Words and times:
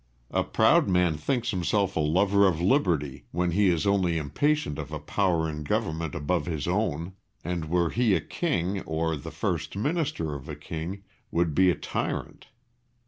A 0.31 0.43
proud 0.43 0.87
man 0.89 1.15
thinks 1.15 1.51
himself 1.51 1.95
a 1.95 1.99
lover 1.99 2.47
of 2.47 2.59
liberty 2.59 3.27
when 3.29 3.51
he 3.51 3.69
is 3.69 3.85
only 3.85 4.17
impatient 4.17 4.79
of 4.79 4.91
a 4.91 4.97
power 4.97 5.47
in 5.47 5.61
government 5.63 6.15
above 6.15 6.47
his 6.47 6.67
own, 6.67 7.13
and 7.43 7.65
were 7.69 7.91
he 7.91 8.15
a 8.15 8.19
king, 8.19 8.81
or 8.87 9.15
the 9.15 9.29
first 9.29 9.75
Minister 9.77 10.33
of 10.33 10.49
a 10.49 10.55
king, 10.55 11.03
would 11.29 11.53
be 11.53 11.69
a 11.69 11.75
tyrant. 11.75 12.47